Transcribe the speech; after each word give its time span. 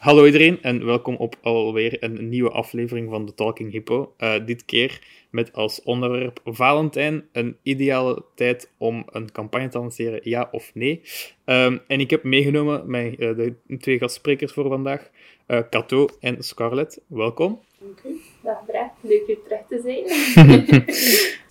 Hallo 0.00 0.24
iedereen 0.24 0.62
en 0.62 0.84
welkom 0.84 1.16
op 1.16 1.36
alweer 1.42 2.02
een 2.02 2.28
nieuwe 2.28 2.50
aflevering 2.50 3.10
van 3.10 3.26
de 3.26 3.34
Talking 3.34 3.72
Hippo. 3.72 4.14
Uh, 4.18 4.34
dit 4.46 4.64
keer 4.64 5.00
met 5.30 5.52
als 5.52 5.82
onderwerp 5.82 6.40
Valentijn, 6.44 7.28
een 7.32 7.56
ideale 7.62 8.24
tijd 8.34 8.70
om 8.78 9.04
een 9.10 9.32
campagne 9.32 9.68
te 9.68 9.78
lanceren, 9.78 10.20
ja 10.22 10.48
of 10.50 10.70
nee. 10.74 11.02
Um, 11.44 11.80
en 11.86 12.00
ik 12.00 12.10
heb 12.10 12.22
meegenomen 12.22 12.90
mijn, 12.90 13.14
uh, 13.18 13.36
de 13.36 13.54
twee 13.78 13.98
gastsprekers 13.98 14.52
voor 14.52 14.68
vandaag, 14.68 15.10
uh, 15.48 15.60
Cato 15.70 16.08
en 16.20 16.42
Scarlett. 16.42 17.00
Welkom. 17.06 17.60
Dank 17.78 18.00
u. 18.04 18.20
Dag 18.42 18.58
leuk 19.00 19.26
je 19.26 19.38
terug 19.44 19.60
te 19.68 19.80
zijn. 19.82 20.04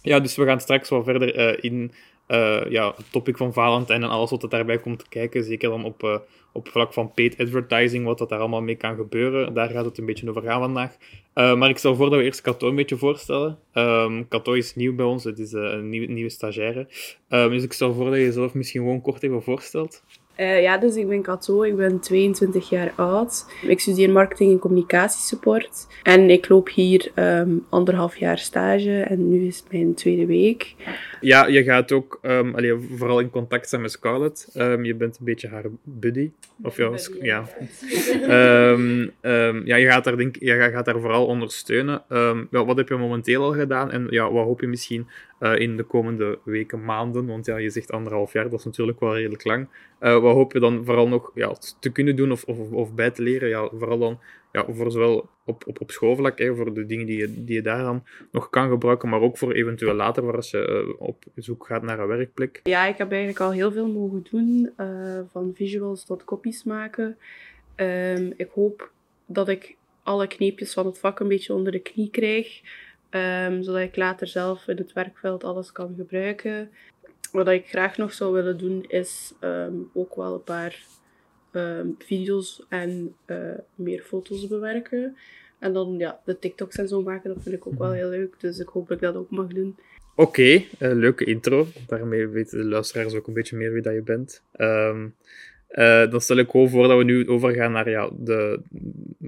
ja, 0.14 0.20
dus 0.20 0.36
we 0.36 0.46
gaan 0.46 0.62
straks 0.62 0.90
wat 0.90 1.04
verder 1.04 1.64
in 1.64 1.92
ja, 2.70 2.94
het 2.96 3.12
topic 3.12 3.38
van 3.38 3.54
Valentijn 3.54 4.04
en 4.04 4.10
alles 4.10 4.30
wat 4.30 4.44
er 4.44 4.50
daarbij 4.50 4.78
komt 4.78 5.10
kijken. 5.10 5.44
Zeker 5.44 5.70
dan 5.70 5.84
op 5.84 6.28
op 6.52 6.68
vlak 6.68 6.94
van 6.94 7.12
paid 7.12 7.38
advertising, 7.38 8.06
wat 8.06 8.18
dat 8.18 8.30
daar 8.30 8.40
allemaal 8.40 8.62
mee 8.62 8.76
kan 8.76 8.96
gebeuren. 8.96 9.54
Daar 9.54 9.70
gaat 9.70 9.86
het 9.86 9.98
een 9.98 10.06
beetje 10.06 10.30
over 10.30 10.42
gaan 10.42 10.60
vandaag. 10.60 10.98
Uh, 11.36 11.56
maar 11.56 11.70
ik 11.70 11.78
stel 11.78 11.96
voor 11.96 12.10
dat 12.10 12.20
we 12.20 12.26
eerst 12.26 12.42
Kato 12.42 12.68
een 12.68 12.76
beetje 12.76 12.98
voorstellen. 12.98 13.58
Um, 13.74 14.28
Kato 14.28 14.54
is 14.54 14.76
nieuw 14.76 14.96
bij 14.96 15.06
ons, 15.06 15.24
het 15.24 15.40
is 15.40 15.52
een 15.52 15.90
nieuwe, 15.90 16.08
nieuwe 16.08 16.30
stagiaire. 16.30 16.88
Um, 17.30 17.50
dus 17.50 17.64
ik 17.64 17.74
stel 17.74 17.94
voor 17.94 18.06
dat 18.06 18.16
je 18.16 18.22
jezelf 18.22 18.54
misschien 18.54 18.82
gewoon 18.82 19.02
kort 19.02 19.24
even 19.24 19.44
voorstelt. 19.44 20.04
Uh, 20.40 20.62
ja, 20.62 20.78
dus 20.78 20.96
ik 20.96 21.08
ben 21.08 21.22
Kato, 21.22 21.64
ik 21.64 21.76
ben 21.76 22.00
22 22.00 22.70
jaar 22.70 22.92
oud. 22.96 23.46
Ik 23.62 23.80
studeer 23.80 24.10
marketing 24.10 24.52
en 24.52 24.60
communicatiesupport. 24.60 25.88
En 26.04 26.30
ik 26.30 26.50
loop 26.50 26.70
hier 26.70 27.12
um, 27.16 27.66
anderhalf 27.70 28.16
jaar 28.16 28.38
stage 28.38 29.02
en 29.02 29.30
nu 29.30 29.48
is 29.48 29.58
het 29.58 29.72
mijn 29.72 29.94
tweede 29.94 30.26
week. 30.26 30.76
Ja, 31.22 31.48
je 31.48 31.64
gaat 31.64 31.92
ook 31.92 32.20
um, 32.22 32.56
allee, 32.56 32.74
vooral 32.96 33.20
in 33.20 33.30
contact 33.30 33.70
zijn 33.70 33.82
met 33.82 33.92
Scarlett. 33.92 34.50
Um, 34.56 34.86
je 34.86 34.96
bent 34.96 35.18
een 35.20 35.26
beetje 35.26 35.48
haar 35.48 35.66
buddy. 35.84 36.32
Of 36.64 36.78
ja, 36.78 36.90
buddy, 36.90 37.18
ja. 37.22 37.46
ja, 39.64 39.76
je 39.84 39.86
gaat 39.86 40.06
haar, 40.06 40.18
denk, 40.18 40.36
je 40.40 40.70
gaat 40.72 40.86
haar 40.86 41.00
vooral 41.00 41.26
ondersteunen. 41.26 42.02
ja, 42.52 42.66
wat 42.66 42.78
heb 42.78 42.90
je 42.90 42.96
momenteel 42.96 43.44
al 43.44 43.54
gedaan 43.54 43.92
en 43.92 44.08
ja, 44.10 44.32
wat 44.32 44.46
hoop 44.46 44.62
je 44.62 44.68
misschien 44.68 45.08
uh, 45.40 45.60
in 45.60 45.78
de 45.78 45.84
komende 45.84 46.40
weken, 46.44 46.86
maanden? 46.86 47.26
Want 47.26 47.46
ja, 47.46 47.58
je 47.58 47.70
zegt 47.70 47.92
anderhalf 47.92 48.34
jaar, 48.34 48.50
dat 48.50 48.60
is 48.60 48.66
natuurlijk 48.66 49.00
wel 49.00 49.16
redelijk 49.16 49.44
lang. 49.44 49.68
Uh, 50.02 50.20
wat 50.22 50.34
hoop 50.34 50.54
je 50.54 50.60
dan 50.60 50.86
vooral 50.86 51.08
nog 51.08 51.32
ja, 51.36 51.56
te 51.80 51.92
kunnen 51.92 52.16
doen 52.16 52.32
of, 52.32 52.44
of, 52.44 52.72
of 52.72 52.94
bij 52.94 53.12
te 53.12 53.22
leren? 53.22 53.50
Ja, 53.50 53.70
vooral 53.74 54.00
dan 54.00 54.20
ja, 54.52 54.66
voor 54.70 54.92
zowel 54.92 55.30
op, 55.46 55.68
op, 55.68 55.82
op 55.82 55.92
schoolvlak, 55.92 56.40
hè, 56.40 56.56
voor 56.56 56.74
de 56.74 56.86
dingen 56.86 57.06
die 57.06 57.18
je, 57.18 57.44
die 57.44 57.56
je 57.56 57.62
daar 57.62 57.84
dan 57.84 58.04
nog 58.32 58.50
kan 58.50 58.70
gebruiken, 58.70 59.10
maar 59.10 59.22
ook 59.22 59.38
voor 59.38 59.52
eventueel 59.52 59.94
later, 59.94 60.26
waar 60.26 60.36
als 60.36 60.52
je 60.52 60.86
uh, 60.88 61.08
op 61.08 61.24
zoek 61.36 61.66
gaat 61.66 61.84
naar 61.84 62.00
een 62.00 62.08
werkplek. 62.08 62.60
Ja, 62.64 62.86
ik 62.86 62.98
heb 62.98 63.12
eigenlijk 63.12 63.40
al 63.40 63.52
heel 63.52 63.72
veel 63.72 63.88
mogen 63.88 64.28
doen, 64.32 64.72
van 65.32 65.52
visuals 65.56 66.06
tot 66.06 66.24
copies 66.24 66.64
maken. 66.64 67.18
Um, 67.76 68.34
ik 68.38 68.50
hoop 68.54 68.92
dat 69.26 69.50
ik 69.50 69.76
alle 70.04 70.28
kneepjes 70.28 70.74
van 70.74 70.86
het 70.86 71.00
vak 71.00 71.20
een 71.20 71.28
beetje 71.28 71.54
onder 71.54 71.72
de 71.72 71.80
knie 71.80 72.10
krijg, 72.10 72.62
um, 73.12 73.64
zodat 73.64 73.82
ik 73.82 73.96
later 73.96 74.28
zelf 74.28 74.68
in 74.68 74.78
het 74.78 74.94
werkveld 74.94 75.44
alles 75.44 75.72
kan 75.72 75.94
gebruiken. 75.98 76.70
Wat 77.32 77.48
ik 77.48 77.68
graag 77.68 77.98
nog 77.98 78.14
zou 78.14 78.34
willen 78.34 78.58
doen, 78.58 78.86
is 78.88 79.34
um, 79.42 79.90
ook 79.94 80.16
wel 80.16 80.34
een 80.34 80.44
paar 80.44 80.84
um, 81.52 81.96
video's 81.98 82.66
en 82.70 83.16
uh, 83.26 83.38
meer 83.76 84.02
foto's 84.02 84.48
bewerken. 84.48 85.18
En 85.60 85.74
dan 85.74 85.96
ja, 85.98 86.20
de 86.26 86.40
TikToks 86.40 86.76
en 86.76 86.88
zo 86.88 87.02
maken, 87.02 87.34
dat 87.34 87.44
vind 87.44 87.56
ik 87.56 87.68
ook 87.68 87.78
wel 87.78 87.88
mhm. 87.88 87.98
heel 87.98 88.10
leuk. 88.10 88.40
Dus 88.40 88.60
ik 88.60 88.68
hoop 88.68 88.88
dat 88.88 88.98
ik 88.98 89.04
dat 89.04 89.16
ook 89.16 89.30
mag 89.30 89.48
doen. 89.48 89.78
Oké, 90.16 90.30
okay, 90.30 90.68
uh, 90.80 90.98
leuke 90.98 91.26
intro. 91.26 91.68
Daarmee 91.88 92.28
weten 92.28 92.58
de 92.58 92.66
luisteraars 92.66 93.14
ook 93.14 93.28
een 93.28 93.34
beetje 93.34 93.58
meer 93.58 93.74
wie 93.74 93.82
dat 93.82 93.94
je 93.94 94.02
bent. 94.02 94.44
Um, 94.58 95.16
uh, 95.70 96.12
dan 96.12 96.22
stel 96.22 96.38
ik 96.38 96.50
gewoon 96.50 96.70
voor 96.70 96.88
dat 96.88 96.98
we 96.98 97.04
nu 97.04 97.28
overgaan 97.28 97.72
naar 97.72 97.90
ja, 97.90 98.10
de, 98.14 98.62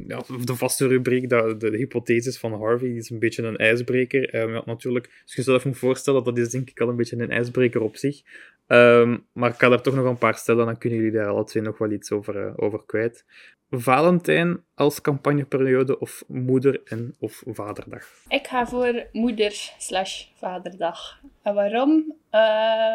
ja, 0.07 0.23
de 0.45 0.55
vaste 0.55 0.87
rubriek, 0.87 1.29
de, 1.29 1.55
de 1.57 1.77
hypothesis 1.77 2.39
van 2.39 2.53
Harvey. 2.53 2.87
Die 2.87 2.97
is 2.97 3.09
een 3.09 3.19
beetje 3.19 3.43
een 3.43 3.57
ijsbreker. 3.57 4.35
Um, 4.35 4.53
ja, 4.53 4.61
natuurlijk, 4.65 5.05
als 5.05 5.33
je 5.33 5.41
jezelf 5.41 5.65
moet 5.65 5.77
voorstellen, 5.77 6.23
dat 6.23 6.37
is 6.37 6.49
denk 6.49 6.69
ik 6.69 6.79
al 6.79 6.89
een 6.89 6.95
beetje 6.95 7.17
een 7.17 7.31
ijsbreker 7.31 7.81
op 7.81 7.95
zich. 7.95 8.21
Um, 8.67 9.25
maar 9.33 9.49
ik 9.49 9.59
ga 9.59 9.71
er 9.71 9.81
toch 9.81 9.95
nog 9.95 10.05
een 10.05 10.17
paar 10.17 10.35
stellen, 10.35 10.65
dan 10.65 10.77
kunnen 10.77 10.99
jullie 10.99 11.13
daar 11.13 11.27
alle 11.27 11.43
twee 11.43 11.63
nog 11.63 11.77
wel 11.77 11.91
iets 11.91 12.11
over, 12.11 12.45
uh, 12.45 12.53
over 12.55 12.85
kwijt. 12.85 13.25
Valentijn 13.73 14.63
als 14.73 15.01
campagneperiode 15.01 15.99
of 15.99 16.23
moeder- 16.27 16.81
en 16.85 17.15
of 17.19 17.43
vaderdag? 17.45 18.07
Ik 18.27 18.47
ga 18.47 18.67
voor 18.67 19.05
moeder 19.11 19.51
slash 19.77 20.25
vaderdag. 20.35 21.21
En 21.41 21.53
waarom? 21.53 22.15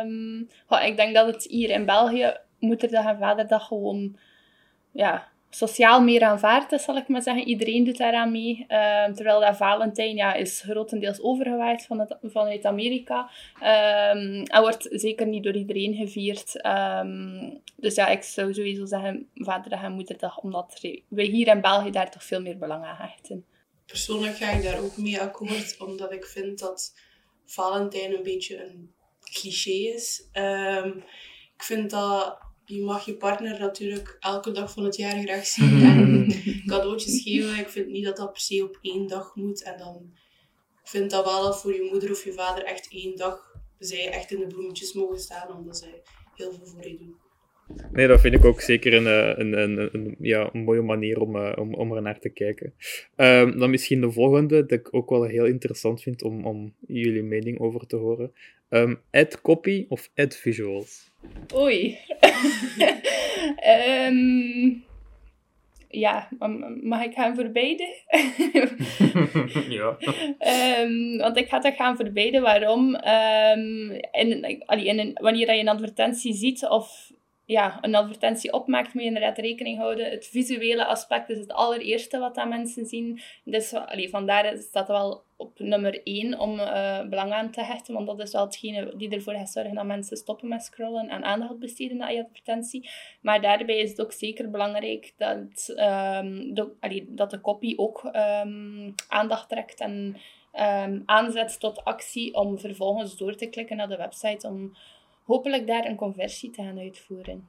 Um, 0.06 0.48
ik 0.88 0.96
denk 0.96 1.14
dat 1.14 1.26
het 1.26 1.44
hier 1.44 1.70
in 1.70 1.84
België 1.84 2.36
moederdag 2.58 3.04
en 3.04 3.18
vaderdag 3.18 3.66
gewoon 3.66 4.16
ja, 4.92 5.28
sociaal 5.50 6.02
meer 6.02 6.22
aanvaard 6.22 6.72
is, 6.72 6.82
zal 6.82 6.96
ik 6.96 7.08
maar 7.08 7.22
zeggen. 7.22 7.46
Iedereen 7.46 7.84
doet 7.84 7.96
daaraan 7.96 8.30
mee. 8.30 8.64
Ehm, 8.68 9.14
terwijl 9.14 9.40
dat 9.40 9.56
Valentijn 9.56 10.16
ja, 10.16 10.34
is 10.34 10.60
grotendeels 10.60 11.20
overgewaaid 11.20 11.86
van 11.86 11.98
het, 11.98 12.16
vanuit 12.22 12.64
Amerika. 12.64 13.30
Um, 13.54 14.42
en 14.42 14.60
wordt 14.60 14.86
zeker 14.90 15.26
niet 15.26 15.44
door 15.44 15.56
iedereen 15.56 15.94
gevierd. 15.94 16.66
Um, 16.66 17.60
dus 17.76 17.94
ja, 17.94 18.08
ik 18.08 18.22
zou 18.22 18.54
sowieso 18.54 18.86
zeggen 18.86 19.28
Vaderdag 19.34 19.82
en 19.82 19.92
Moederdag, 19.92 20.38
omdat 20.38 20.78
we 21.08 21.22
hier 21.22 21.48
in 21.48 21.60
België 21.60 21.90
daar 21.90 22.10
toch 22.10 22.24
veel 22.24 22.40
meer 22.40 22.58
belang 22.58 22.84
aan 22.84 22.96
hechten. 22.96 23.44
Persoonlijk 23.86 24.36
ga 24.36 24.50
ik 24.50 24.62
daar 24.62 24.80
ook 24.80 24.96
mee 24.96 25.20
akkoord, 25.20 25.76
omdat 25.78 26.12
ik 26.12 26.24
vind 26.24 26.58
dat 26.58 26.94
Valentijn 27.44 28.14
een 28.14 28.22
beetje 28.22 28.64
een 28.64 28.94
cliché 29.20 29.94
is. 29.94 30.28
ik 31.54 31.62
vind 31.62 31.90
dat 31.90 32.45
je 32.66 32.82
mag 32.82 33.04
je 33.04 33.16
partner 33.16 33.60
natuurlijk 33.60 34.16
elke 34.20 34.50
dag 34.50 34.72
van 34.72 34.84
het 34.84 34.96
jaar 34.96 35.22
graag 35.22 35.46
zien 35.56 35.82
en 35.82 36.62
cadeautjes 36.66 37.22
geven. 37.22 37.58
Ik 37.58 37.68
vind 37.68 37.86
niet 37.86 38.04
dat 38.04 38.16
dat 38.16 38.32
per 38.32 38.40
se 38.40 38.64
op 38.64 38.78
één 38.80 39.06
dag 39.06 39.34
moet. 39.34 39.62
En 39.62 39.78
dan 39.78 40.10
ik 40.82 40.88
vind 40.92 41.10
dat 41.10 41.24
wel 41.24 41.42
dat 41.42 41.60
voor 41.60 41.74
je 41.74 41.88
moeder 41.90 42.10
of 42.10 42.24
je 42.24 42.32
vader 42.32 42.64
echt 42.64 42.88
één 42.90 43.16
dag 43.16 43.54
zij 43.78 44.10
echt 44.10 44.32
in 44.32 44.38
de 44.38 44.46
bloemetjes 44.46 44.92
mogen 44.92 45.18
staan, 45.18 45.56
omdat 45.56 45.78
zij 45.78 46.02
heel 46.34 46.52
veel 46.52 46.66
voor 46.66 46.88
je 46.88 46.96
doen. 46.96 47.16
Nee, 47.92 48.06
dat 48.06 48.20
vind 48.20 48.34
ik 48.34 48.44
ook 48.44 48.60
zeker 48.60 48.94
een, 48.94 49.06
eh, 49.06 49.38
een, 49.38 49.58
een, 49.58 49.88
een 49.92 50.16
ja, 50.18 50.48
een 50.52 50.64
mooie 50.64 50.82
manier 50.82 51.20
om, 51.20 51.36
uh, 51.36 51.52
om, 51.56 51.74
om 51.74 51.92
er 51.92 52.02
naar 52.02 52.18
te 52.18 52.28
kijken. 52.28 52.74
Um, 53.16 53.58
dan 53.58 53.70
misschien 53.70 54.00
de 54.00 54.10
volgende, 54.10 54.66
dat 54.66 54.78
ik 54.78 54.94
ook 54.94 55.10
wel 55.10 55.24
heel 55.24 55.44
interessant 55.44 56.02
vind 56.02 56.22
om, 56.22 56.44
om 56.44 56.74
jullie 56.86 57.22
mening 57.22 57.58
over 57.60 57.86
te 57.86 57.96
horen. 57.96 58.32
Um, 58.70 59.00
ad 59.10 59.40
copy 59.40 59.86
of 59.88 60.10
ad 60.14 60.36
visuals? 60.36 61.10
Oei. 61.54 61.98
um, 64.08 64.84
ja, 66.04 66.28
mag 66.82 67.04
ik 67.04 67.14
gaan 67.14 67.34
voor 67.34 67.50
beide? 67.50 67.94
ja. 69.68 69.96
Um, 70.80 71.16
want 71.18 71.36
ik 71.36 71.48
ga 71.48 71.58
toch 71.58 71.76
gaan 71.76 71.96
voor 71.96 72.10
beide. 72.10 72.40
Waarom? 72.40 72.94
Um, 72.94 73.90
in, 74.12 74.58
in 74.66 74.98
een, 74.98 75.12
wanneer 75.20 75.54
je 75.54 75.60
een 75.60 75.68
advertentie 75.68 76.34
ziet 76.34 76.64
of 76.68 77.14
ja, 77.46 77.78
een 77.80 77.94
advertentie 77.94 78.52
opmaakt, 78.52 78.94
moet 78.94 79.02
je 79.02 79.08
inderdaad 79.08 79.38
rekening 79.38 79.78
houden. 79.78 80.10
Het 80.10 80.26
visuele 80.26 80.84
aspect 80.84 81.28
is 81.28 81.38
het 81.38 81.52
allereerste 81.52 82.18
wat 82.18 82.34
dat 82.34 82.48
mensen 82.48 82.86
zien. 82.86 83.20
Dus 83.44 83.74
allee, 83.74 84.08
vandaar 84.08 84.56
staat 84.56 84.88
wel 84.88 85.24
op 85.36 85.58
nummer 85.58 86.02
1 86.02 86.38
om 86.38 86.58
uh, 86.58 87.02
belang 87.08 87.32
aan 87.32 87.50
te 87.50 87.62
hechten, 87.62 87.94
want 87.94 88.06
dat 88.06 88.20
is 88.20 88.32
wel 88.32 88.44
hetgene 88.44 88.96
die 88.96 89.10
ervoor 89.10 89.34
gaat 89.34 89.50
zorgen 89.50 89.74
dat 89.74 89.84
mensen 89.84 90.16
stoppen 90.16 90.48
met 90.48 90.62
scrollen 90.62 91.08
en 91.08 91.24
aandacht 91.24 91.58
besteden 91.58 92.02
aan 92.02 92.14
je 92.14 92.24
advertentie. 92.24 92.90
Maar 93.20 93.40
daarbij 93.40 93.78
is 93.78 93.90
het 93.90 94.00
ook 94.00 94.12
zeker 94.12 94.50
belangrijk 94.50 95.12
dat, 95.16 95.68
um, 95.68 96.54
de, 96.54 96.72
allee, 96.80 97.06
dat 97.08 97.30
de 97.30 97.40
copy 97.40 97.72
ook 97.76 98.04
um, 98.04 98.94
aandacht 99.08 99.48
trekt 99.48 99.80
en 99.80 100.16
um, 100.52 101.02
aanzet 101.06 101.60
tot 101.60 101.84
actie 101.84 102.34
om 102.34 102.58
vervolgens 102.58 103.16
door 103.16 103.34
te 103.34 103.46
klikken 103.46 103.76
naar 103.76 103.88
de 103.88 103.96
website 103.96 104.48
om 104.48 104.76
hopelijk 105.26 105.66
daar 105.66 105.84
een 105.84 105.96
conversie 105.96 106.50
te 106.50 106.62
gaan 106.62 106.78
uitvoeren. 106.78 107.48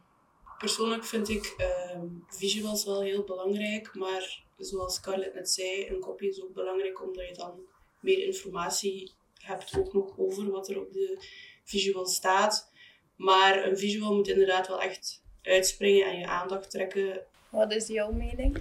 Persoonlijk 0.58 1.06
vind 1.06 1.30
ik 1.30 1.56
uh, 1.58 2.02
visuals 2.28 2.86
wel 2.86 3.02
heel 3.02 3.24
belangrijk, 3.24 3.96
maar 3.96 4.44
zoals 4.58 4.96
Scarlett 4.96 5.34
net 5.34 5.50
zei, 5.50 5.88
een 5.88 6.00
kopie 6.00 6.30
is 6.30 6.44
ook 6.44 6.54
belangrijk 6.54 7.04
omdat 7.04 7.28
je 7.28 7.36
dan 7.36 7.60
meer 8.00 8.26
informatie 8.26 9.12
hebt 9.42 9.78
ook 9.78 9.94
nog 9.94 10.18
over 10.18 10.52
wat 10.52 10.70
er 10.70 10.80
op 10.80 10.94
de 10.94 11.18
visual 11.64 12.06
staat. 12.06 12.72
Maar 13.16 13.66
een 13.66 13.78
visual 13.78 14.16
moet 14.16 14.28
inderdaad 14.28 14.68
wel 14.68 14.82
echt 14.82 15.24
uitspringen 15.42 16.08
en 16.08 16.20
je 16.20 16.28
aandacht 16.28 16.70
trekken. 16.70 17.20
Wat 17.50 17.74
is 17.74 17.88
jouw 17.88 18.12
mening? 18.12 18.58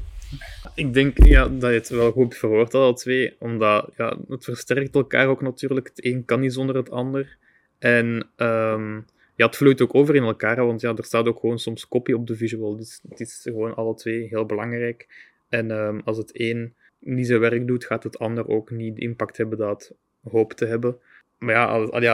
Ik 0.74 0.94
denk 0.94 1.24
ja, 1.24 1.48
dat 1.48 1.70
je 1.70 1.76
het 1.76 1.88
wel 1.88 2.12
goed 2.12 2.36
verwoord 2.36 2.72
had, 2.72 2.82
al 2.82 2.94
twee. 2.94 3.36
Omdat 3.38 3.90
ja, 3.96 4.18
het 4.28 4.44
versterkt 4.44 4.94
elkaar 4.94 5.28
ook 5.28 5.42
natuurlijk. 5.42 5.88
Het 5.88 6.04
een 6.04 6.24
kan 6.24 6.40
niet 6.40 6.52
zonder 6.52 6.76
het 6.76 6.90
ander. 6.90 7.38
En 7.86 8.28
um, 8.36 9.04
ja, 9.34 9.46
het 9.46 9.56
vloeit 9.56 9.80
ook 9.80 9.94
over 9.94 10.14
in 10.14 10.22
elkaar, 10.22 10.66
want 10.66 10.80
ja, 10.80 10.94
er 10.94 11.04
staat 11.04 11.26
ook 11.26 11.40
gewoon 11.40 11.58
soms 11.58 11.88
copy 11.88 12.12
op 12.12 12.26
de 12.26 12.36
visual. 12.36 12.76
Dus 12.76 13.00
het 13.08 13.20
is 13.20 13.40
gewoon 13.42 13.74
alle 13.74 13.94
twee 13.94 14.26
heel 14.28 14.46
belangrijk. 14.46 15.06
En 15.48 15.70
um, 15.70 16.00
als 16.04 16.16
het 16.16 16.30
een 16.32 16.74
niet 16.98 17.26
zijn 17.26 17.40
werk 17.40 17.66
doet, 17.66 17.84
gaat 17.84 18.02
het 18.02 18.18
ander 18.18 18.48
ook 18.48 18.70
niet 18.70 18.94
de 18.94 19.00
impact 19.00 19.36
hebben 19.36 19.58
dat 19.58 19.88
het 20.22 20.32
hoopt 20.32 20.56
te 20.56 20.66
hebben. 20.66 20.98
Maar 21.38 21.54
ja, 21.54 21.64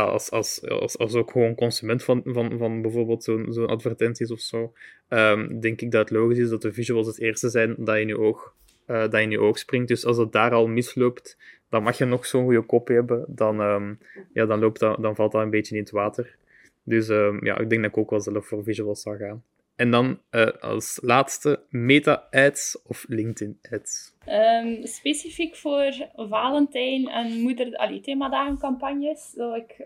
als, 0.01 0.31
als, 0.31 0.63
als, 0.69 0.99
als, 0.99 1.15
ook 1.15 1.31
gewoon 1.31 1.55
consument 1.55 2.05
van, 2.05 2.23
van, 2.25 2.59
van 2.59 2.83
bijvoorbeeld 2.83 3.25
zo'n 3.25 3.67
advertenties 3.67 4.31
of 4.31 4.41
zo, 4.41 4.73
um, 5.09 5.61
denk 5.61 5.81
ik 5.81 5.91
dat 5.91 6.01
het 6.01 6.19
logisch 6.19 6.39
is 6.39 6.49
dat 6.49 6.63
de 6.63 6.73
visuals 6.73 7.07
het 7.07 7.21
eerste 7.21 7.49
zijn 7.49 7.75
dat 7.79 7.97
in 7.97 8.09
je 8.09 8.19
oog, 8.19 8.55
uh, 8.87 9.01
dat 9.01 9.15
in 9.15 9.31
je 9.31 9.41
oog 9.41 9.59
springt. 9.59 9.89
Dus 9.89 10.05
als 10.05 10.17
het 10.17 10.33
daar 10.33 10.53
al 10.53 10.67
misloopt, 10.67 11.37
dan 11.73 11.83
mag 11.83 11.99
je 11.99 12.05
nog 12.05 12.27
zo'n 12.27 12.45
goede 12.45 12.63
kopie 12.63 12.97
hebben, 12.97 13.25
dan, 13.29 13.61
um, 13.61 13.99
ja, 14.33 14.47
dan, 14.47 14.59
loopt 14.59 14.81
dan 14.81 15.15
valt 15.15 15.33
dat 15.33 15.43
een 15.43 15.51
beetje 15.51 15.75
in 15.75 15.81
het 15.81 15.91
water. 15.91 16.37
Dus 16.83 17.09
um, 17.09 17.45
ja, 17.45 17.59
ik 17.59 17.71
denk 17.71 17.83
dat 17.83 17.91
ik 17.91 17.97
ook 17.97 18.11
wel 18.11 18.21
zelf 18.21 18.47
voor 18.47 18.63
visuals 18.63 19.03
zou 19.03 19.17
gaan. 19.17 19.45
En 19.77 19.91
dan 19.91 20.19
uh, 20.31 20.47
als 20.61 20.99
laatste 21.03 21.61
meta-ads 21.69 22.83
of 22.87 23.05
LinkedIn-ads. 23.09 24.15
Um, 24.29 24.87
specifiek 24.87 25.57
voor 25.57 26.09
Valentijn 26.17 27.09
en 27.09 27.41
moeder 27.41 27.77
allee, 27.77 28.01
themadagen 28.01 28.59
campagnes 28.59 29.31
zou 29.31 29.57
ik 29.57 29.85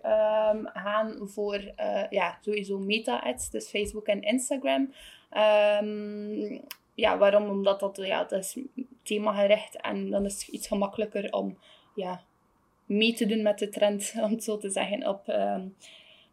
gaan 0.73 1.17
voor 1.21 1.61
uh, 1.81 2.05
ja, 2.11 2.39
sowieso 2.41 2.79
meta-ads, 2.79 3.51
dus 3.51 3.69
Facebook 3.69 4.07
en 4.07 4.23
Instagram. 4.23 4.93
Ja, 6.95 7.19
waarom? 7.19 7.49
Omdat 7.49 7.81
dat, 7.81 7.97
ja, 7.97 8.25
dat 8.25 8.39
is 8.39 8.59
themagericht 9.03 9.81
en 9.81 10.11
dan 10.11 10.25
is 10.25 10.33
het 10.33 10.49
iets 10.49 10.67
gemakkelijker 10.67 11.33
om 11.33 11.59
ja, 11.97 12.23
mee 12.87 13.15
te 13.15 13.27
doen 13.27 13.43
met 13.43 13.59
de 13.59 13.69
trend, 13.69 14.13
om 14.25 14.31
het 14.31 14.45
zo 14.45 14.57
te 14.57 14.71
zeggen, 14.71 15.09
op 15.09 15.29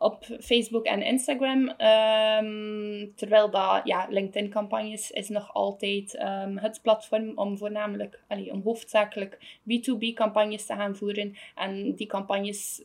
op 0.04 0.26
Facebook 0.40 0.86
en 0.86 1.02
Instagram. 1.02 1.70
Um, 1.70 3.16
terwijl 3.16 3.50
dat, 3.50 3.82
ja, 3.84 4.08
LinkedIn-campagnes 4.10 5.12
is 5.12 5.30
nog 5.30 5.54
altijd 5.54 6.22
um, 6.22 6.58
het 6.58 6.80
platform 6.82 7.32
om 7.36 7.58
voornamelijk, 7.58 8.24
allee, 8.28 8.52
om 8.52 8.62
hoofdzakelijk 8.62 9.58
B2B-campagnes 9.62 10.66
te 10.66 10.74
gaan 10.74 10.96
voeren. 10.96 11.36
En 11.56 11.96
die 11.96 12.08
campagnes 12.08 12.84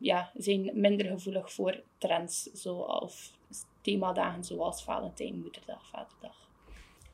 ja, 0.00 0.30
zijn 0.34 0.70
minder 0.74 1.06
gevoelig 1.06 1.52
voor 1.52 1.82
trends, 1.98 2.50
zoals 2.52 3.32
themadagen 3.80 4.44
zoals 4.44 4.84
Valentijn, 4.84 5.40
Moederdag, 5.40 5.86
Vaderdag. 5.86 6.43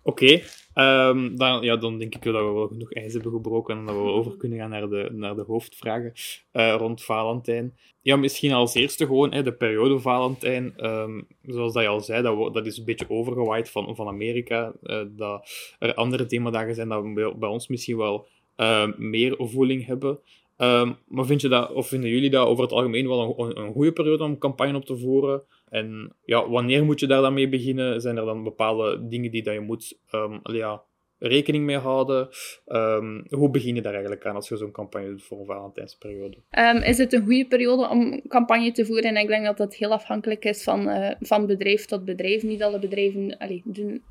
Oké, 0.02 0.40
um, 0.74 1.36
dan, 1.36 1.62
ja, 1.62 1.76
dan 1.76 1.98
denk 1.98 2.14
ik 2.14 2.22
dat 2.22 2.34
we 2.34 2.52
wel 2.52 2.68
genoeg 2.68 2.92
ijs 2.92 3.12
hebben 3.12 3.32
gebroken 3.32 3.78
en 3.78 3.86
dat 3.86 3.94
we 3.94 4.00
over 4.00 4.36
kunnen 4.36 4.58
gaan 4.58 4.70
naar 4.70 4.88
de, 4.88 5.08
naar 5.12 5.34
de 5.34 5.44
hoofdvragen 5.46 6.12
uh, 6.52 6.74
rond 6.78 7.04
Valentijn. 7.04 7.76
Ja, 8.02 8.16
misschien 8.16 8.52
als 8.52 8.74
eerste 8.74 9.06
gewoon 9.06 9.32
hè, 9.32 9.42
de 9.42 9.52
periode 9.52 9.98
Valentijn. 9.98 10.86
Um, 10.86 11.26
zoals 11.42 11.72
dat 11.72 11.82
je 11.82 11.88
al 11.88 12.00
zei, 12.00 12.22
dat, 12.22 12.54
dat 12.54 12.66
is 12.66 12.78
een 12.78 12.84
beetje 12.84 13.10
overgewaaid 13.10 13.70
van, 13.70 13.96
van 13.96 14.08
Amerika. 14.08 14.72
Uh, 14.82 15.02
dat 15.08 15.50
er 15.78 15.94
andere 15.94 16.26
themadagen 16.26 16.74
zijn 16.74 16.88
dat 16.88 17.02
we 17.02 17.12
bij, 17.12 17.34
bij 17.36 17.48
ons 17.48 17.68
misschien 17.68 17.96
wel 17.96 18.26
uh, 18.56 18.88
meer 18.96 19.34
voeling 19.38 19.86
hebben. 19.86 20.18
Um, 20.62 20.96
maar 21.06 21.24
vind 21.24 21.40
je 21.40 21.48
dat, 21.48 21.72
of 21.72 21.88
vinden 21.88 22.10
jullie 22.10 22.30
dat 22.30 22.46
over 22.46 22.62
het 22.62 22.72
algemeen 22.72 23.08
wel 23.08 23.38
een, 23.38 23.60
een 23.60 23.72
goede 23.72 23.92
periode 23.92 24.24
om 24.24 24.38
campagne 24.38 24.76
op 24.76 24.84
te 24.84 24.96
voeren? 24.96 25.42
En 25.68 26.16
ja, 26.24 26.48
wanneer 26.48 26.84
moet 26.84 27.00
je 27.00 27.06
daar 27.06 27.22
dan 27.22 27.34
mee 27.34 27.48
beginnen? 27.48 28.00
Zijn 28.00 28.16
er 28.16 28.24
dan 28.24 28.44
bepaalde 28.44 29.08
dingen 29.08 29.30
die 29.30 29.42
dat 29.42 29.54
je 29.54 29.60
moet 29.60 30.00
um, 30.14 30.40
ja, 30.42 30.84
rekening 31.20 31.64
mee 31.64 31.76
houden? 31.76 32.28
Um, 32.66 33.26
hoe 33.28 33.50
begin 33.50 33.74
je 33.74 33.82
daar 33.82 33.92
eigenlijk 33.92 34.26
aan 34.26 34.34
als 34.34 34.48
je 34.48 34.56
zo'n 34.56 34.70
campagne 34.70 35.08
doet 35.08 35.22
voor 35.22 35.38
een 35.40 35.46
Valentijnsperiode? 35.46 36.36
Um, 36.58 36.76
is 36.76 36.98
het 36.98 37.12
een 37.12 37.24
goede 37.24 37.46
periode 37.46 37.88
om 37.88 38.22
campagne 38.28 38.72
te 38.72 38.86
voeren? 38.86 39.04
En 39.04 39.16
ik 39.16 39.28
denk 39.28 39.44
dat 39.44 39.56
dat 39.56 39.74
heel 39.74 39.92
afhankelijk 39.92 40.44
is 40.44 40.62
van, 40.62 40.88
uh, 40.88 41.10
van 41.20 41.46
bedrijf 41.46 41.84
tot 41.84 42.04
bedrijf. 42.04 42.42
Niet 42.42 42.62
alle 42.62 42.78
bedrijven 42.78 43.38
allee, 43.38 43.62
doen, 43.64 44.02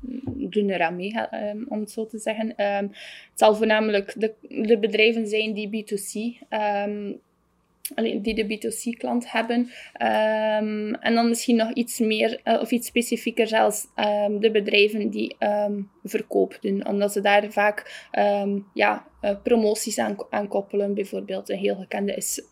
doen 0.50 0.70
eraan 0.70 0.96
mee, 0.96 1.14
um, 1.54 1.66
om 1.68 1.80
het 1.80 1.90
zo 1.90 2.06
te 2.06 2.18
zeggen. 2.18 2.52
het 2.56 2.90
zal 3.34 3.54
voornamelijk 3.54 4.14
de, 4.20 4.34
de 4.48 4.78
bedrijven 4.78 5.26
zijn 5.26 5.52
die 5.52 5.84
B2C 5.84 6.48
die 7.94 8.34
de 8.34 8.44
B2C-klant 8.44 9.32
hebben. 9.32 9.58
Um, 9.58 10.94
en 10.94 11.14
dan 11.14 11.28
misschien 11.28 11.56
nog 11.56 11.72
iets 11.72 11.98
meer, 11.98 12.40
uh, 12.44 12.60
of 12.60 12.70
iets 12.70 12.86
specifieker 12.86 13.46
zelfs, 13.46 13.86
um, 13.96 14.40
de 14.40 14.50
bedrijven 14.50 15.10
die 15.10 15.36
um, 15.38 15.90
verkoop 16.04 16.58
doen. 16.60 16.86
Omdat 16.86 17.12
ze 17.12 17.20
daar 17.20 17.50
vaak 17.50 18.08
ja, 18.74 19.06
uh, 19.22 19.30
promoties 19.42 19.98
aan, 19.98 20.16
aan, 20.30 20.48
koppelen. 20.48 20.94
Bijvoorbeeld 20.94 21.48
een 21.48 21.58
heel 21.58 21.76
gekende 21.76 22.14
is 22.14 22.42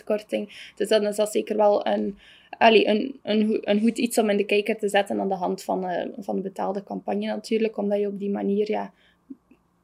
14% 0.00 0.04
korting. 0.04 0.72
Dus 0.76 0.88
dan 0.88 1.06
is 1.06 1.16
dat 1.16 1.32
zeker 1.32 1.56
wel 1.56 1.86
een, 1.86 2.18
allee, 2.58 2.86
een, 2.88 3.20
een, 3.22 3.58
een 3.60 3.80
goed 3.80 3.98
iets 3.98 4.18
om 4.18 4.30
in 4.30 4.36
de 4.36 4.46
kijker 4.46 4.78
te 4.78 4.88
zetten 4.88 5.20
aan 5.20 5.28
de 5.28 5.34
hand 5.34 5.62
van, 5.62 5.90
uh, 5.90 6.04
van 6.18 6.36
de 6.36 6.42
betaalde 6.42 6.82
campagne 6.82 7.26
natuurlijk. 7.26 7.76
Omdat 7.76 8.00
je 8.00 8.06
op 8.06 8.18
die 8.18 8.30
manier... 8.30 8.70
Ja, 8.70 8.92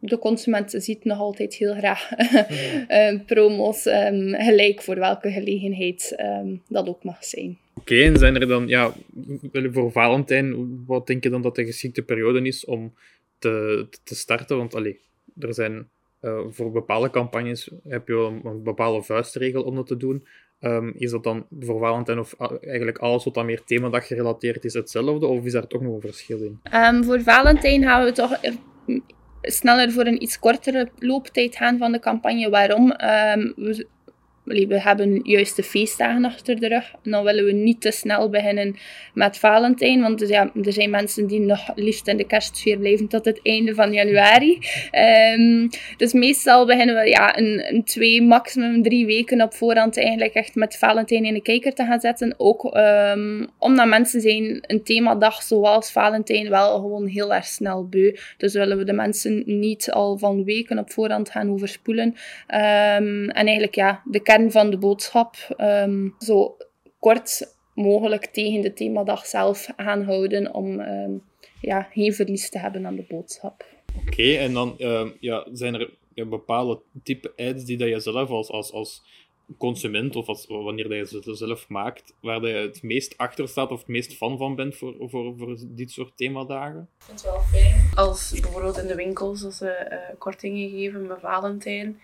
de 0.04 0.18
consument 0.18 0.74
ziet 0.76 1.04
nog 1.04 1.18
altijd 1.18 1.54
heel 1.54 1.74
graag 1.74 2.10
um, 3.10 3.24
promos, 3.24 3.86
um, 3.86 4.34
gelijk 4.34 4.82
voor 4.82 4.98
welke 4.98 5.30
gelegenheid 5.30 6.14
um, 6.20 6.62
dat 6.68 6.88
ook 6.88 7.04
mag 7.04 7.24
zijn. 7.24 7.58
Oké, 7.74 7.92
okay, 7.92 8.06
en 8.06 8.18
zijn 8.18 8.34
er 8.34 8.48
dan, 8.48 8.68
ja, 8.68 8.92
voor 9.52 9.92
Valentijn, 9.92 10.84
wat 10.86 11.06
denk 11.06 11.22
je 11.22 11.30
dan 11.30 11.42
dat 11.42 11.54
de 11.54 11.64
geschikte 11.64 12.02
periode 12.02 12.42
is 12.42 12.64
om 12.64 12.94
te, 13.38 13.86
te 14.04 14.14
starten? 14.14 14.56
Want 14.56 14.74
allee, 14.74 15.00
er 15.38 15.54
zijn 15.54 15.88
uh, 16.20 16.40
voor 16.48 16.72
bepaalde 16.72 17.10
campagnes 17.10 17.70
heb 17.88 18.08
je 18.08 18.14
een, 18.14 18.40
een 18.44 18.62
bepaalde 18.62 19.02
vuistregel 19.02 19.62
om 19.62 19.74
dat 19.74 19.86
te 19.86 19.96
doen. 19.96 20.26
Um, 20.60 20.92
is 20.96 21.10
dat 21.10 21.24
dan 21.24 21.46
voor 21.60 21.78
Valentijn 21.80 22.18
of 22.18 22.34
eigenlijk 22.60 22.98
alles 22.98 23.24
wat 23.24 23.34
dan 23.34 23.46
meer 23.46 23.64
themadag 23.64 24.06
gerelateerd 24.06 24.64
is 24.64 24.74
hetzelfde, 24.74 25.26
of 25.26 25.44
is 25.44 25.52
daar 25.52 25.66
toch 25.66 25.80
nog 25.80 25.94
een 25.94 26.00
verschil 26.00 26.38
in? 26.38 26.60
Um, 26.74 27.04
voor 27.04 27.20
Valentijn 27.20 27.82
gaan 27.82 28.04
we 28.04 28.12
toch 28.12 28.40
sneller 29.42 29.92
voor 29.92 30.06
een 30.06 30.22
iets 30.22 30.38
kortere 30.38 30.88
looptijd 30.98 31.56
gaan 31.56 31.78
van 31.78 31.92
de 31.92 31.98
campagne. 31.98 32.50
Waarom? 32.50 32.88
We, 32.88 33.86
we 34.44 34.80
hebben 34.80 35.20
juist 35.22 35.56
de 35.56 35.62
feestdagen 35.62 36.24
achter 36.24 36.60
de 36.60 36.68
rug. 36.68 36.92
Dan 37.02 37.24
willen 37.24 37.44
we 37.44 37.52
niet 37.52 37.80
te 37.80 37.90
snel 37.90 38.30
beginnen 38.30 38.76
met 39.14 39.38
Valentijn. 39.38 40.00
Want 40.00 40.18
dus 40.18 40.28
ja, 40.28 40.50
er 40.64 40.72
zijn 40.72 40.90
mensen 40.90 41.26
die 41.26 41.40
nog 41.40 41.70
liefst 41.74 42.08
in 42.08 42.16
de 42.16 42.26
kerstsfeer 42.26 42.78
blijven 42.78 43.08
tot 43.08 43.24
het 43.24 43.40
einde 43.42 43.74
van 43.74 43.92
januari. 43.92 44.58
Um, 45.38 45.68
dus 45.96 46.12
meestal 46.12 46.66
beginnen 46.66 46.94
we 46.94 47.08
ja, 47.08 47.38
een, 47.38 47.74
een, 47.74 47.84
twee, 47.84 48.22
maximum 48.22 48.82
drie 48.82 49.06
weken 49.06 49.42
op 49.42 49.54
voorhand 49.54 49.96
eigenlijk 49.98 50.34
echt 50.34 50.54
met 50.54 50.76
Valentijn 50.76 51.24
in 51.24 51.34
de 51.34 51.42
kijker 51.42 51.74
te 51.74 51.84
gaan 51.84 52.00
zetten. 52.00 52.34
Ook 52.36 52.76
um, 52.76 53.48
omdat 53.58 53.86
mensen 53.86 54.20
zijn 54.20 54.64
een 54.66 54.82
themadag 54.82 55.42
zoals 55.42 55.92
Valentijn 55.92 56.48
wel 56.48 56.74
gewoon 56.74 57.06
heel 57.06 57.34
erg 57.34 57.44
snel 57.44 57.86
beu. 57.88 58.16
Dus 58.36 58.52
willen 58.52 58.78
we 58.78 58.84
de 58.84 58.92
mensen 58.92 59.42
niet 59.46 59.90
al 59.90 60.18
van 60.18 60.44
weken 60.44 60.78
op 60.78 60.92
voorhand 60.92 61.30
gaan 61.30 61.50
overspoelen. 61.50 62.06
Um, 62.06 63.30
en 63.30 63.46
eigenlijk 63.46 63.74
ja, 63.74 64.02
de 64.04 64.20
kern 64.32 64.50
van 64.50 64.70
de 64.70 64.78
boodschap 64.78 65.36
um, 65.58 66.14
zo 66.18 66.56
kort 66.98 67.56
mogelijk 67.74 68.26
tegen 68.26 68.60
de 68.60 68.72
themadag 68.72 69.26
zelf 69.26 69.68
aanhouden 69.76 70.54
om 70.54 70.80
um, 70.80 71.22
ja, 71.60 71.82
geen 71.82 72.14
verlies 72.14 72.50
te 72.50 72.58
hebben 72.58 72.86
aan 72.86 72.96
de 72.96 73.04
boodschap. 73.08 73.64
Oké, 73.96 74.06
okay, 74.06 74.38
en 74.38 74.52
dan 74.52 74.74
uh, 74.78 75.10
ja, 75.20 75.46
zijn 75.52 75.74
er 75.74 75.90
ja, 76.14 76.24
bepaalde 76.24 76.80
type 77.02 77.32
ads 77.36 77.64
die 77.64 77.76
dat 77.76 77.88
je 77.88 78.00
zelf 78.00 78.28
als, 78.30 78.50
als, 78.50 78.72
als 78.72 79.02
consument 79.58 80.16
of 80.16 80.26
als, 80.26 80.46
wanneer 80.46 80.88
dat 80.88 81.10
je 81.10 81.22
ze 81.22 81.34
zelf 81.34 81.68
maakt, 81.68 82.14
waar 82.20 82.46
je 82.46 82.54
het 82.54 82.82
meest 82.82 83.16
achter 83.16 83.48
staat 83.48 83.70
of 83.70 83.78
het 83.78 83.88
meest 83.88 84.16
fan 84.16 84.38
van 84.38 84.54
bent 84.54 84.76
voor, 84.76 84.94
voor, 84.98 85.34
voor 85.38 85.56
dit 85.68 85.90
soort 85.90 86.16
themadagen? 86.16 86.88
Ik 86.98 87.04
vind 87.04 87.22
het 87.22 87.30
wel 87.30 87.40
fijn 87.40 87.90
als 87.94 88.40
bijvoorbeeld 88.40 88.78
in 88.78 88.86
de 88.86 88.94
winkels 88.94 89.44
als 89.44 89.56
ze 89.56 89.86
uh, 89.90 90.18
kortingen 90.18 90.70
geven 90.70 91.06
met 91.06 91.20
Valentijn 91.20 92.00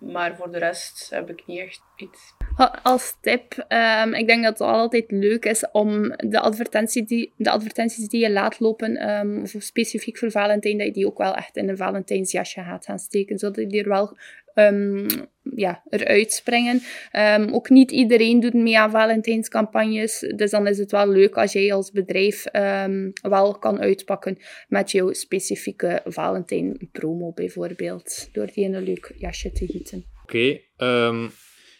maar 0.00 0.36
voor 0.36 0.50
de 0.50 0.58
rest 0.58 1.10
heb 1.10 1.30
ik 1.30 1.42
niet 1.46 1.58
echt 1.58 1.82
iets. 1.96 2.34
Als 2.82 3.16
tip, 3.20 3.66
um, 4.04 4.14
ik 4.14 4.26
denk 4.26 4.42
dat 4.42 4.58
het 4.58 4.68
altijd 4.68 5.10
leuk 5.10 5.44
is 5.44 5.70
om 5.72 6.08
de, 6.16 6.40
advertentie 6.40 7.04
die, 7.04 7.32
de 7.36 7.50
advertenties 7.50 8.08
die 8.08 8.20
je 8.20 8.30
laat 8.30 8.60
lopen, 8.60 8.98
of 9.42 9.54
specifiek 9.58 10.18
voor 10.18 10.30
Valentijn, 10.30 10.78
dat 10.78 10.86
je 10.86 10.92
die 10.92 11.06
ook 11.06 11.18
wel 11.18 11.34
echt 11.34 11.56
in 11.56 11.68
een 11.68 11.76
Valentijnsjasje 11.76 12.62
gaat 12.62 12.84
gaan 12.84 12.98
steken, 12.98 13.38
zodat 13.38 13.72
je 13.72 13.82
er 13.82 13.88
wel 13.88 14.16
um, 14.60 15.06
ja, 15.54 15.82
eruit 15.88 16.32
springen. 16.32 16.82
Um, 17.12 17.54
ook 17.54 17.68
niet 17.68 17.90
iedereen 17.90 18.40
doet 18.40 18.54
mee 18.54 18.78
aan 18.78 18.90
Valentijnscampagnes. 18.90 20.32
Dus 20.36 20.50
dan 20.50 20.66
is 20.66 20.78
het 20.78 20.90
wel 20.90 21.08
leuk 21.08 21.36
als 21.36 21.52
jij 21.52 21.72
als 21.72 21.90
bedrijf 21.90 22.44
um, 22.52 23.12
wel 23.22 23.58
kan 23.58 23.80
uitpakken 23.80 24.38
met 24.68 24.90
jouw 24.90 25.12
specifieke 25.12 26.00
Valentijn 26.04 26.88
promo 26.92 27.32
bijvoorbeeld. 27.32 28.28
Door 28.32 28.46
die 28.54 28.64
in 28.64 28.74
een 28.74 28.82
leuk 28.82 29.12
jasje 29.16 29.52
te 29.52 29.66
gieten. 29.66 30.04
Oké. 30.22 30.60
Okay, 30.76 31.30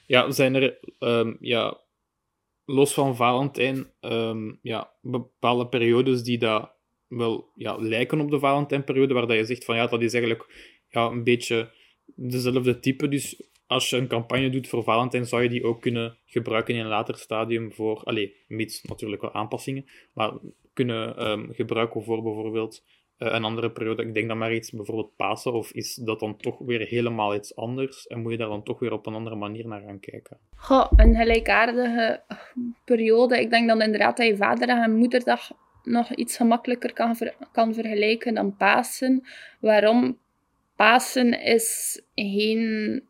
ja, 0.06 0.30
zijn 0.30 0.54
er 0.54 0.78
ja, 1.40 1.80
los 2.64 2.94
van 2.94 3.16
Valentijn 3.16 3.86
ja, 4.62 4.92
bepaalde 5.00 5.68
periodes 5.68 6.22
die 6.22 6.38
dat 6.38 6.78
wel 7.08 7.52
ja, 7.54 7.76
lijken 7.76 8.20
op 8.20 8.30
de 8.30 8.38
Valentijnperiode, 8.38 9.14
waar 9.14 9.26
dat 9.26 9.36
je 9.36 9.44
zegt 9.44 9.64
van 9.64 9.76
ja, 9.76 9.86
dat 9.86 10.02
is 10.02 10.12
eigenlijk 10.12 10.44
ja, 10.88 11.06
een 11.06 11.24
beetje 11.24 11.70
dezelfde 12.16 12.80
type. 12.80 13.08
Dus 13.08 13.42
als 13.66 13.90
je 13.90 13.96
een 13.96 14.08
campagne 14.08 14.50
doet 14.50 14.68
voor 14.68 14.82
Valentijn, 14.82 15.26
zou 15.26 15.42
je 15.42 15.48
die 15.48 15.64
ook 15.64 15.80
kunnen 15.80 16.18
gebruiken 16.26 16.74
in 16.74 16.80
een 16.80 16.86
later 16.86 17.16
stadium 17.16 17.72
voor, 17.72 18.02
allee, 18.04 18.36
mits 18.48 18.82
natuurlijk 18.82 19.22
wel 19.22 19.34
aanpassingen, 19.34 19.84
maar 20.12 20.32
kunnen 20.72 21.16
ehm, 21.16 21.52
gebruiken 21.52 22.02
voor 22.02 22.22
bijvoorbeeld 22.22 22.84
eh, 23.16 23.32
een 23.32 23.44
andere 23.44 23.70
periode. 23.70 24.02
Ik 24.02 24.14
denk 24.14 24.28
dan 24.28 24.38
maar 24.38 24.54
iets, 24.54 24.70
bijvoorbeeld 24.70 25.16
Pasen, 25.16 25.52
of 25.52 25.72
is 25.72 25.94
dat 25.94 26.20
dan 26.20 26.36
toch 26.36 26.58
weer 26.58 26.80
helemaal 26.80 27.34
iets 27.34 27.56
anders 27.56 28.06
en 28.06 28.20
moet 28.20 28.32
je 28.32 28.38
daar 28.38 28.48
dan 28.48 28.62
toch 28.62 28.78
weer 28.78 28.92
op 28.92 29.06
een 29.06 29.14
andere 29.14 29.36
manier 29.36 29.66
naar 29.66 29.80
gaan 29.80 30.00
kijken? 30.00 30.38
Goh, 30.54 30.92
een 30.96 31.14
gelijkaardige 31.14 32.22
periode. 32.84 33.40
Ik 33.40 33.50
denk 33.50 33.68
dan 33.68 33.82
inderdaad 33.82 34.16
dat 34.16 34.26
je 34.26 34.36
vaderdag 34.36 34.84
en 34.84 34.96
moederdag 34.96 35.50
nog 35.82 36.14
iets 36.14 36.36
gemakkelijker 36.36 36.92
kan, 36.92 37.16
kan 37.52 37.74
vergelijken 37.74 38.34
dan 38.34 38.56
Pasen. 38.56 39.22
Waarom? 39.60 40.18
Pasen 40.80 41.42
is, 41.42 42.00
geen, 42.14 43.02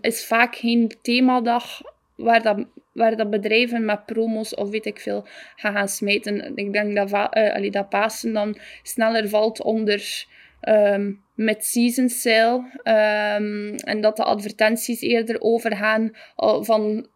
is 0.00 0.26
vaak 0.26 0.56
geen 0.56 0.96
themadag 1.02 1.80
waar 2.16 2.42
dat, 2.42 2.66
waar 2.92 3.16
dat 3.16 3.30
bedrijven 3.30 3.84
met 3.84 4.06
promos 4.06 4.54
of 4.54 4.70
weet 4.70 4.86
ik 4.86 5.00
veel 5.00 5.26
gaan, 5.56 5.72
gaan 5.72 5.88
smijten. 5.88 6.56
Ik 6.56 6.72
denk 6.72 6.94
dat, 6.94 7.30
uh, 7.36 7.70
dat 7.70 7.88
Pasen 7.88 8.32
dan 8.32 8.56
sneller 8.82 9.28
valt 9.28 9.62
onder 9.62 10.26
um, 10.68 11.22
met 11.34 11.64
season 11.64 12.08
sale. 12.08 12.56
Um, 13.38 13.74
en 13.74 14.00
dat 14.00 14.16
de 14.16 14.24
advertenties 14.24 15.00
eerder 15.00 15.40
overgaan 15.40 16.16
van 16.60 17.08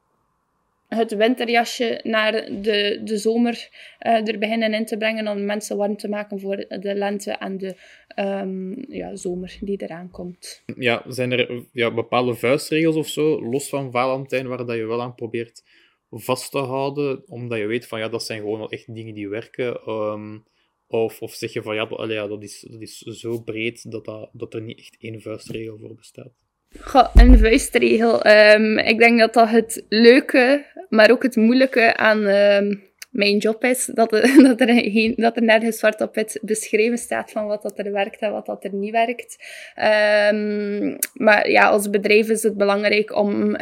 het 0.89 1.17
winterjasje 1.17 2.01
naar 2.03 2.33
de, 2.33 3.01
de 3.05 3.19
zomer 3.19 3.69
uh, 4.07 4.29
er 4.29 4.39
beginnen 4.39 4.75
in 4.75 4.85
te 4.85 4.97
brengen 4.97 5.29
om 5.29 5.45
mensen 5.45 5.77
warm 5.77 5.97
te 5.97 6.09
maken 6.09 6.41
voor 6.41 6.57
de 6.57 6.95
lente 6.95 7.33
en 7.33 7.59
de 7.59 7.77
um, 8.17 8.85
ja, 8.89 9.17
zomer 9.17 9.59
die 9.61 9.83
eraan 9.83 10.11
komt. 10.11 10.63
Ja, 10.77 11.05
zijn 11.09 11.33
er 11.33 11.65
ja, 11.73 11.95
bepaalde 11.95 12.35
vuistregels 12.35 12.97
of 12.97 13.09
zo, 13.09 13.43
los 13.43 13.69
van 13.69 13.91
Valentijn, 13.91 14.49
waar 14.49 14.67
dat 14.67 14.77
je 14.77 14.87
wel 14.87 15.03
aan 15.03 15.15
probeert 15.15 15.63
vast 16.11 16.51
te 16.51 16.59
houden, 16.59 17.23
omdat 17.29 17.59
je 17.59 17.67
weet 17.67 17.87
van 17.87 17.99
ja, 17.99 18.09
dat 18.09 18.25
zijn 18.25 18.41
gewoon 18.41 18.59
wel 18.59 18.71
echt 18.71 18.95
dingen 18.95 19.15
die 19.15 19.29
werken? 19.29 19.91
Um, 19.91 20.45
of, 20.87 21.23
of 21.23 21.35
zeg 21.35 21.53
je 21.53 21.63
van 21.63 21.75
ja, 21.75 21.89
ja 22.09 22.27
dat, 22.27 22.43
is, 22.43 22.67
dat 22.71 22.81
is 22.81 22.99
zo 22.99 23.41
breed 23.41 23.91
dat, 23.91 24.05
dat, 24.05 24.31
dat 24.33 24.55
er 24.55 24.63
niet 24.63 24.79
echt 24.79 24.97
één 25.01 25.21
vuistregel 25.21 25.79
voor 25.79 25.95
bestaat? 25.95 26.33
Goh, 26.77 27.09
een 27.15 27.39
vuistregel. 27.39 28.27
Um, 28.27 28.79
ik 28.79 28.99
denk 28.99 29.19
dat 29.19 29.35
dat 29.35 29.49
het 29.49 29.85
leuke, 29.89 30.65
maar 30.89 31.11
ook 31.11 31.23
het 31.23 31.37
moeilijke 31.37 31.97
aan 31.97 32.27
um, 32.27 32.83
mijn 33.11 33.37
job 33.37 33.65
is. 33.65 33.85
Dat, 33.95 34.11
dat, 34.49 34.61
er 34.61 34.69
geen, 34.69 35.15
dat 35.17 35.37
er 35.37 35.43
nergens 35.43 35.79
zwart 35.79 36.01
op 36.01 36.15
wit 36.15 36.39
beschreven 36.43 36.99
staat 36.99 37.31
van 37.31 37.47
wat 37.47 37.63
dat 37.63 37.79
er 37.79 37.93
werkt 37.93 38.21
en 38.21 38.33
wat 38.33 38.47
dat 38.47 38.65
er 38.65 38.75
niet 38.75 38.93
werkt. 38.93 39.37
Um, 39.77 40.99
maar 41.13 41.51
ja, 41.51 41.69
als 41.69 41.91
bedrijf 41.91 42.29
is 42.29 42.43
het 42.43 42.57
belangrijk 42.57 43.17
om 43.17 43.57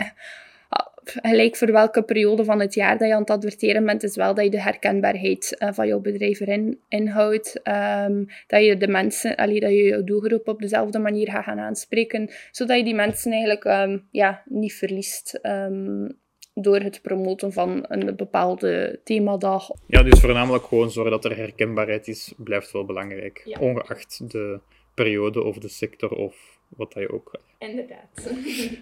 gelijk 1.23 1.57
voor 1.57 1.73
welke 1.73 2.03
periode 2.03 2.45
van 2.45 2.61
het 2.61 2.75
jaar 2.75 2.99
dat 2.99 3.09
je 3.09 3.15
aan 3.15 3.21
het 3.21 3.31
adverteren 3.31 3.85
bent, 3.85 4.03
is 4.03 4.17
wel 4.17 4.35
dat 4.35 4.45
je 4.45 4.51
de 4.51 4.61
herkenbaarheid 4.61 5.57
uh, 5.59 5.69
van 5.73 5.87
jouw 5.87 6.01
bedrijf 6.01 6.41
erin 6.41 6.81
inhoudt. 6.89 7.61
Um, 8.09 8.27
dat 8.47 8.65
je 8.65 8.77
de 8.77 8.89
mensen, 8.89 9.37
allee, 9.37 9.61
dat 9.61 9.71
je 9.71 9.83
jouw 9.83 10.05
doelgroep 10.05 10.49
op 10.49 10.61
dezelfde 10.61 10.99
manier 10.99 11.31
gaat 11.31 11.45
gaan 11.45 11.59
aanspreken, 11.59 12.31
zodat 12.51 12.77
je 12.77 12.85
die 12.85 12.95
mensen 12.95 13.33
eigenlijk 13.33 13.65
um, 13.65 14.09
ja, 14.11 14.43
niet 14.45 14.75
verliest. 14.75 15.39
Um, 15.43 16.19
door 16.59 16.81
het 16.81 17.03
promoten 17.03 17.53
van 17.53 17.85
een 17.89 18.17
bepaalde 18.17 19.01
themadag. 19.05 19.71
Ja, 19.87 20.03
dus 20.03 20.21
voornamelijk 20.21 20.65
gewoon 20.65 20.91
zorgen 20.91 21.13
dat 21.13 21.25
er 21.25 21.37
herkenbaarheid 21.37 22.09
is, 22.09 22.33
blijft 22.37 22.73
wel 22.73 22.85
belangrijk. 22.85 23.43
Ja. 23.45 23.59
Ongeacht 23.59 24.31
de 24.31 24.61
periode 24.95 25.43
of 25.43 25.59
de 25.59 25.69
sector 25.69 26.11
of 26.11 26.56
wat 26.69 26.93
dat 26.93 27.03
je 27.03 27.13
ook... 27.13 27.31
Inderdaad. 27.59 28.09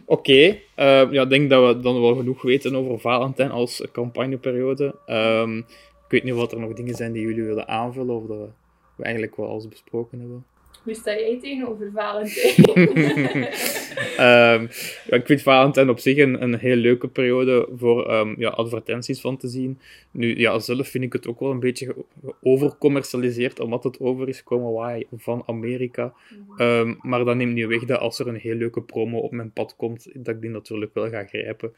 Oké, 0.07 0.31
okay. 0.77 1.05
uh, 1.05 1.13
ja, 1.13 1.23
ik 1.23 1.31
denk 1.31 1.51
dat 1.51 1.77
we 1.77 1.83
dan 1.83 2.01
wel 2.01 2.15
genoeg 2.15 2.43
weten 2.43 2.75
over 2.75 2.99
Valentijn 2.99 3.51
als 3.51 3.85
campagneperiode. 3.93 4.95
Um, 5.07 5.59
ik 6.05 6.11
weet 6.11 6.25
niet 6.25 6.35
of 6.35 6.53
er 6.53 6.61
nog 6.61 6.73
dingen 6.73 6.95
zijn 6.95 7.13
die 7.13 7.23
jullie 7.23 7.45
willen 7.45 7.69
aanvullen, 7.69 8.15
of 8.15 8.27
dat 8.27 8.49
we 8.97 9.03
eigenlijk 9.03 9.37
wel 9.37 9.49
alles 9.49 9.69
besproken 9.69 10.19
hebben. 10.19 10.45
Hoe 10.83 10.95
sta 10.95 11.11
jij 11.11 11.39
tegenover 11.41 11.91
Valentijn? 11.95 12.55
um, 14.21 14.69
ja, 15.07 15.17
ik 15.17 15.27
vind 15.27 15.43
Valentijn 15.43 15.89
op 15.89 15.99
zich 15.99 16.19
een, 16.19 16.43
een 16.43 16.59
heel 16.59 16.77
leuke 16.77 17.09
periode 17.09 17.69
voor 17.77 18.15
um, 18.15 18.35
ja, 18.39 18.49
advertenties 18.49 19.21
van 19.21 19.37
te 19.37 19.49
zien. 19.49 19.79
Nu, 20.11 20.39
ja, 20.39 20.59
zelf 20.59 20.89
vind 20.89 21.05
ik 21.05 21.13
het 21.13 21.27
ook 21.27 21.41
wel 21.41 21.51
een 21.51 21.61
beetje 21.61 21.95
overcommercialiseerd, 22.43 23.61
omdat 23.61 23.85
het 23.85 24.01
over 24.01 24.29
is 24.29 24.43
komen 24.43 25.07
van 25.17 25.43
Amerika. 25.47 26.13
Um, 26.59 26.99
maar 27.03 27.25
dat 27.25 27.37
neemt 27.37 27.55
niet 27.55 27.67
weg 27.67 27.85
dat 27.85 28.01
als 28.01 28.19
er 28.19 28.29
een 28.29 28.35
heel 28.35 28.55
leuke 28.55 28.83
promo 28.83 29.19
op 29.19 29.33
mijn 29.33 29.53
pad 29.53 29.75
komt, 29.77 30.09
dat 30.15 30.35
ik 30.35 30.41
die 30.41 30.51
natuurlijk 30.51 30.95
wel 30.95 31.09
ga 31.11 31.25
grijpen. 31.25 31.73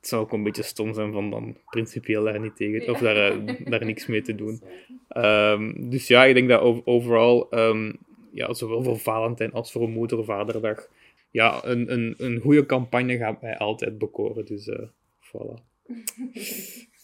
Het 0.00 0.08
zou 0.08 0.22
ook 0.22 0.32
een 0.32 0.42
beetje 0.42 0.62
stom 0.62 0.94
zijn 0.94 1.12
van 1.12 1.30
dan 1.30 1.56
principieel 1.70 2.24
daar 2.24 2.40
niet 2.40 2.56
tegen, 2.56 2.88
of 2.92 2.98
daar, 2.98 3.16
eh, 3.16 3.54
daar 3.64 3.84
niks 3.84 4.06
mee 4.06 4.22
te 4.22 4.34
doen. 4.34 4.62
Dus 5.90 6.06
ja, 6.06 6.24
ik 6.24 6.34
denk 6.34 6.48
dat 6.48 6.84
overal, 6.84 7.48
ja, 8.32 8.54
zowel 8.54 8.82
voor 8.82 8.98
Valentijn 8.98 9.52
als 9.52 9.72
voor 9.72 9.88
moeder 9.88 10.24
vaderdag, 10.24 10.88
ja, 11.30 11.64
een, 11.64 11.92
een, 11.92 12.14
een 12.18 12.40
goede 12.40 12.66
campagne 12.66 13.16
gaat 13.16 13.42
mij 13.42 13.58
altijd 13.58 13.98
bekoren. 13.98 14.44
Dus 14.44 14.66
uh, 14.66 14.78
voilà. 15.20 15.62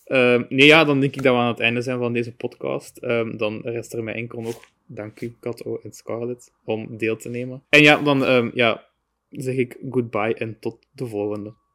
um, 0.07 0.47
nee, 0.57 0.67
ja, 0.67 0.85
dan 0.85 1.01
denk 1.01 1.15
ik 1.17 1.23
dat 1.23 1.35
we 1.35 1.41
aan 1.41 1.49
het 1.49 1.61
einde 1.61 1.81
zijn 1.81 1.99
van 1.99 2.13
deze 2.13 2.35
podcast. 2.35 3.01
dan 3.37 3.61
rest 3.63 3.93
er 3.93 4.05
mij 4.05 4.15
enkel 4.15 4.41
nog, 4.41 4.61
dank 4.87 5.21
u, 5.21 5.37
Kato 5.41 5.81
en 5.83 5.93
Scarlett, 5.93 6.53
om 6.65 6.97
deel 6.97 7.17
te 7.17 7.29
nemen. 7.29 7.63
En 7.69 7.83
ja, 7.83 8.03
dan 8.03 8.51
ja, 8.55 8.87
zeg 9.31 9.55
ik 9.55 9.79
goodbye 9.91 10.35
en 10.35 10.59
tot 10.61 10.87
de 10.91 11.07
volgende. 11.07 11.55